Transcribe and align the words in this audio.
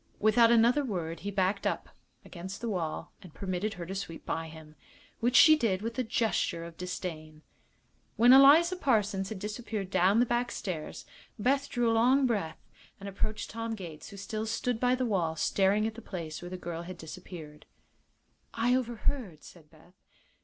Without 0.19 0.49
another 0.49 0.83
word 0.83 1.19
he 1.19 1.29
backed 1.29 1.67
up 1.67 1.89
again; 2.25 2.49
the 2.59 2.67
wall 2.67 3.11
and 3.21 3.35
permitted 3.35 3.75
her 3.75 3.85
to 3.85 3.93
sweep 3.93 4.25
by 4.25 4.47
him, 4.47 4.75
which 5.19 5.35
she 5.35 5.55
did 5.55 5.83
with 5.83 5.99
a 5.99 6.03
gesture 6.03 6.63
of 6.63 6.75
disdain. 6.75 7.43
When 8.15 8.33
Eliza 8.33 8.77
Parsons 8.77 9.29
had 9.29 9.37
disappeared 9.37 9.91
down 9.91 10.19
the 10.19 10.25
back 10.25 10.51
stairs 10.51 11.05
Beth 11.37 11.69
drew 11.69 11.91
a 11.91 11.93
long 11.93 12.25
breath 12.25 12.57
and 12.99 13.07
approached 13.07 13.51
Tom 13.51 13.75
Gates, 13.75 14.09
who 14.09 14.17
still 14.17 14.47
stood 14.47 14.79
by 14.79 14.95
the 14.95 15.05
wall 15.05 15.35
staring 15.35 15.85
at 15.85 15.93
the 15.93 16.01
place 16.01 16.41
where 16.41 16.49
the 16.49 16.57
girl 16.57 16.81
had 16.81 16.97
disappeared. 16.97 17.67
"I 18.55 18.73
overheard," 18.73 19.43
said 19.43 19.69
Beth. 19.69 19.93